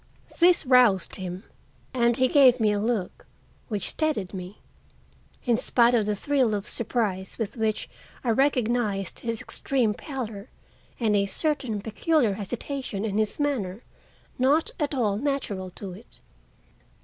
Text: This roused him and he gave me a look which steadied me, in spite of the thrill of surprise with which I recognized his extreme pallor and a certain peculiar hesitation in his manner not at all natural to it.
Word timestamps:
This 0.39 0.65
roused 0.65 1.17
him 1.17 1.43
and 1.93 2.17
he 2.17 2.27
gave 2.27 2.59
me 2.59 2.71
a 2.71 2.79
look 2.79 3.27
which 3.67 3.89
steadied 3.89 4.33
me, 4.33 4.57
in 5.45 5.57
spite 5.57 5.93
of 5.93 6.07
the 6.07 6.15
thrill 6.15 6.55
of 6.55 6.65
surprise 6.67 7.37
with 7.37 7.55
which 7.55 7.87
I 8.23 8.31
recognized 8.31 9.19
his 9.19 9.43
extreme 9.43 9.93
pallor 9.93 10.49
and 10.99 11.15
a 11.15 11.27
certain 11.27 11.81
peculiar 11.81 12.33
hesitation 12.33 13.05
in 13.05 13.19
his 13.19 13.39
manner 13.39 13.83
not 14.39 14.71
at 14.79 14.95
all 14.95 15.17
natural 15.17 15.69
to 15.69 15.91
it. 15.93 16.19